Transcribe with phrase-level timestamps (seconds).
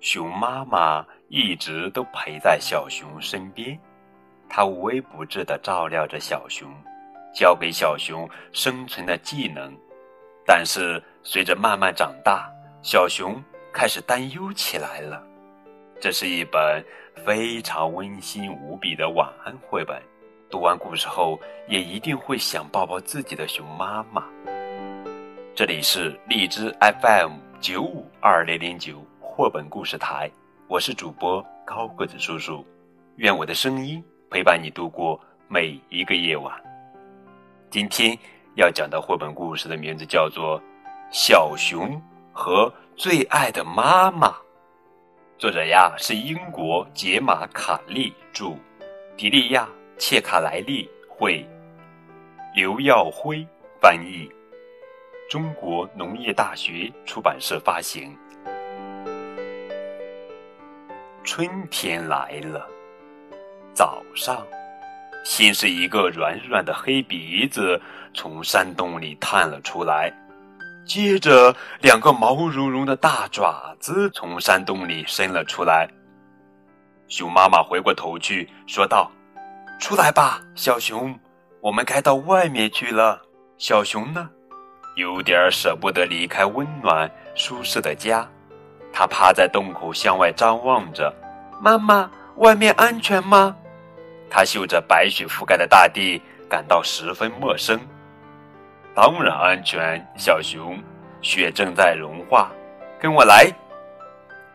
[0.00, 3.76] 熊妈妈一直都陪在小熊身边，
[4.48, 6.68] 它无微不至地照料着小熊，
[7.34, 9.76] 教给小熊生存的技能。
[10.46, 12.48] 但是随着慢慢长大，
[12.80, 13.42] 小熊
[13.72, 15.22] 开始担忧起来了。
[16.00, 16.82] 这是一本
[17.26, 20.00] 非常温馨无比的晚安绘本，
[20.48, 24.24] 读完故事后也一定会想抱抱自己的熊妈妈。
[25.56, 29.04] 这里是荔枝 FM 九五二零零九
[29.38, 30.28] 绘本故事台，
[30.66, 32.66] 我是主播高个子叔叔，
[33.18, 36.52] 愿我的声音陪伴你度过每一个夜晚。
[37.70, 38.18] 今天
[38.56, 40.60] 要讲的绘本故事的名字叫做
[41.12, 44.26] 《小熊和最爱的妈妈》，
[45.38, 48.56] 作者呀是英国杰玛·卡利著，
[49.16, 49.62] 迪利亚·
[50.00, 51.46] 切卡莱利绘，
[52.56, 53.46] 刘耀辉
[53.80, 54.28] 翻译。
[55.30, 58.12] 中国农业大学出版社发行。
[61.30, 62.66] 春天来了，
[63.74, 64.46] 早上，
[65.26, 67.78] 先是一个软软的黑鼻子
[68.14, 70.10] 从山洞里探了出来，
[70.86, 75.86] 接着两个毛茸茸的大爪子从山洞里伸了出来。
[77.08, 79.12] 熊妈妈回过头去说道
[79.78, 81.14] ：“出来吧，小熊，
[81.60, 83.20] 我们该到外面去了。”
[83.58, 84.30] 小熊呢？
[84.96, 88.26] 有点舍不得离开温暖舒适的家，
[88.92, 91.14] 他趴在洞口向外张望着。
[91.60, 93.56] 妈妈，外面安全吗？
[94.30, 97.78] 他嗅着白雪覆盖的大地，感到十分陌生。
[98.94, 100.78] 当然安全，小熊。
[101.20, 102.50] 雪正在融化，
[103.00, 103.52] 跟我来。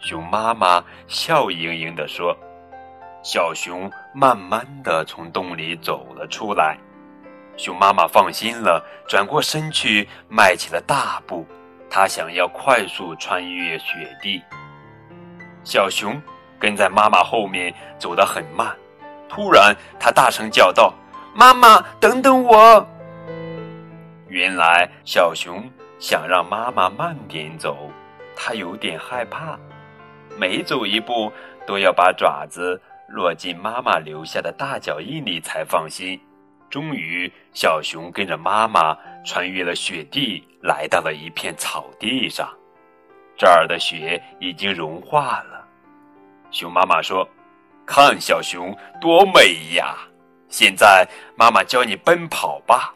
[0.00, 2.36] 熊妈妈笑盈盈地说。
[3.22, 6.78] 小熊慢慢地从洞里走了出来。
[7.56, 11.44] 熊妈妈放心了，转过身去，迈起了大步。
[11.90, 14.42] 它想要快速穿越雪地。
[15.64, 16.20] 小熊
[16.58, 18.74] 跟在妈妈后面走得很慢。
[19.28, 20.94] 突然，它大声叫道
[21.36, 22.86] ：“妈妈，等等我！”
[24.28, 25.62] 原来，小熊
[25.98, 27.90] 想让妈妈慢点走，
[28.34, 29.58] 它有点害怕，
[30.38, 31.30] 每走一步
[31.66, 36.18] 都要把爪子落进妈妈留下的大脚印里才放心。
[36.70, 38.96] 终于，小熊跟着妈妈
[39.28, 42.48] 穿越了雪地，来到了一片草地上。
[43.36, 45.62] 这儿的雪已经融化了。
[46.50, 47.28] 熊妈妈说
[47.84, 49.98] ：“看，小熊多美呀！
[50.48, 51.06] 现在
[51.36, 52.94] 妈妈教你奔跑吧。”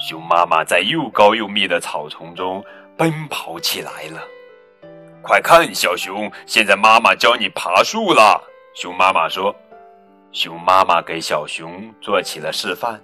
[0.00, 2.60] 熊妈妈在又高又密的草丛中
[2.98, 4.20] 奔跑起来了。
[5.22, 8.42] 快看，小熊，现在妈妈教你爬树了。
[8.74, 9.54] 熊妈妈说。
[10.32, 13.00] 熊妈妈给小熊做起了示范，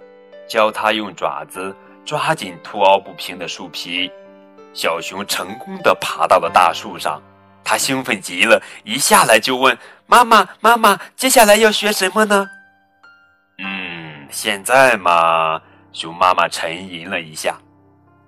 [0.49, 1.73] 教它用爪子
[2.05, 4.11] 抓紧凸凹不平的树皮。
[4.73, 7.21] 小熊成功的爬到了大树上，
[7.63, 12.47] 它兴奋极了，一下来就问妈妈：“妈妈，接下来要学什么呢？”
[13.59, 17.57] 嗯，现在嘛，熊妈妈沉吟了一下，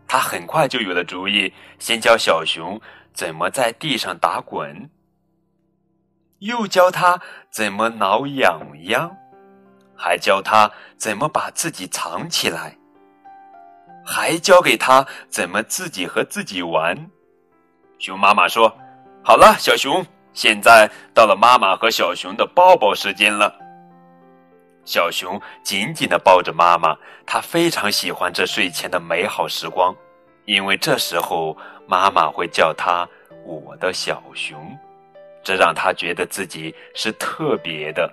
[0.06, 2.80] 她很快就有了主意，先教小熊
[3.14, 4.90] 怎么在地上打滚。
[6.40, 9.16] 又教他怎么挠痒痒，
[9.96, 12.78] 还教他怎么把自己藏起来，
[14.06, 17.10] 还教给他怎么自己和自己玩。
[18.00, 18.76] 熊妈妈说
[19.24, 23.56] ：“好了，小熊，现在到了妈妈和小熊的抱抱时间了。”
[24.86, 29.96] 小熊紧紧的抱着妈妈，他非常喜欢这睡前的美好时光，
[30.46, 31.56] 因为这时候
[31.88, 33.08] 妈妈会叫他
[33.48, 34.78] “我的小熊”。
[35.42, 38.10] 这让他觉得自己是特别的。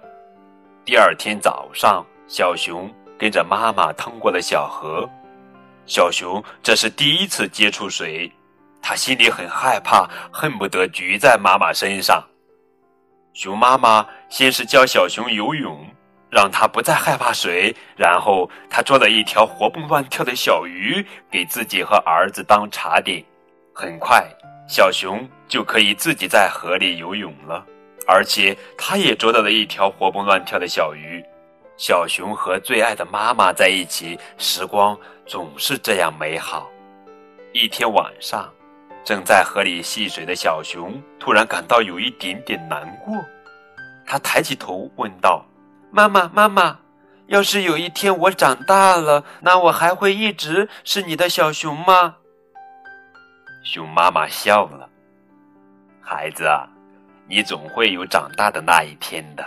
[0.85, 5.09] 第二天早上，小熊跟着妈妈通过了小河。
[5.91, 8.31] 小熊这是第一次接触水，
[8.81, 12.25] 他心里很害怕，恨不得举在妈妈身上。
[13.35, 15.85] 熊妈妈先是教小熊游泳，
[16.31, 23.21] 让他不再害怕水，然后他捉了一条活蹦乱跳的小鱼给自己和儿子当茶点。
[23.75, 24.25] 很快。
[24.69, 27.67] 小熊就可以自己在河里游泳了，
[28.07, 31.21] 而且它也捉到了一条活蹦乱跳的小鱼。
[31.77, 34.97] 小熊和最爱的妈妈在一起，时光
[35.31, 36.69] 总是这样美好。
[37.53, 38.53] 一天晚上，
[39.05, 43.15] 正在河里戏水的小熊突然感到有一点点难过，
[44.05, 45.47] 他抬起头问道
[45.93, 46.81] ：“妈妈，妈妈，
[47.29, 52.17] 要是有一天我长大了，那我还会一直是你的小熊吗？”
[53.63, 54.89] 熊妈妈笑了，
[56.01, 56.67] 孩子啊，
[57.29, 59.45] 你总会有长大的那一天的。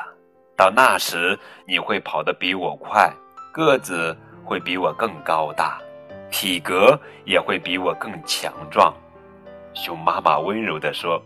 [0.55, 1.37] 到那时，
[1.67, 3.11] 你会跑得比我快，
[3.51, 5.79] 个子会比我更高大，
[6.31, 8.93] 体格也会比我更强壮。
[9.73, 11.21] 熊妈妈温柔地说：“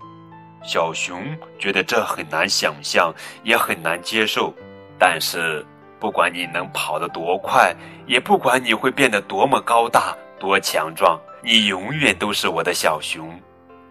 [0.64, 1.22] 小熊
[1.60, 4.54] 觉得这很难想象，也很难接受。
[4.98, 5.66] 但是，
[6.00, 7.76] 不管你能跑得多快，
[8.06, 13.30] 也不管你会变得多么高大、多强壮，你永远都是我的小熊。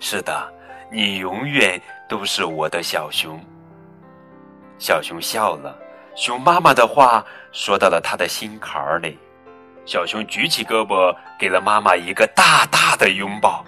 [0.00, 0.52] 是的，
[0.90, 3.40] 你永远都是我的小熊。
[4.79, 5.76] 小熊笑了，
[6.16, 7.22] 熊妈妈的话
[7.52, 9.18] 说到了他的心坎儿里。
[9.84, 13.64] 小熊举起胳膊，给了妈妈一个大大的拥抱。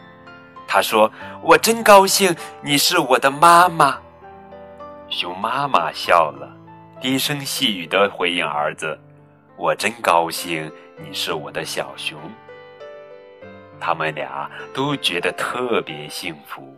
[0.67, 1.11] 他说
[1.45, 3.99] ：“我真高兴，你是我的妈妈。”
[5.09, 6.51] 熊妈妈笑了，
[7.01, 8.99] 低声细语的回应儿子
[9.57, 12.19] ：“我真高兴，你是我的小熊。”
[13.79, 16.77] 他们俩都觉得特别幸福。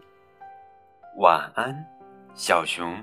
[1.17, 1.75] 晚安，
[2.35, 2.95] 小熊。